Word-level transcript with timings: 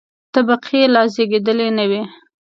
طبقې 0.33 0.81
لا 0.93 1.01
زېږېدلې 1.13 1.67
نه 1.77 1.85
وې. 1.89 2.01